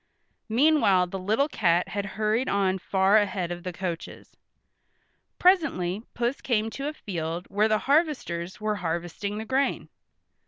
Meanwhile 0.49 1.05
the 1.05 1.19
little 1.19 1.47
cat 1.47 1.89
had 1.89 2.07
hurried 2.17 2.49
on 2.49 2.79
far 2.79 3.17
ahead 3.17 3.51
of 3.51 3.61
the 3.61 3.71
coaches. 3.71 4.35
Presently 5.37 6.01
Puss 6.15 6.41
came 6.41 6.71
to 6.71 6.87
a 6.87 6.93
field 6.93 7.45
where 7.51 7.67
the 7.67 7.77
harvesters 7.85 8.59
were 8.59 8.77
harvesting 8.77 9.37
the 9.37 9.45
grain. 9.45 9.89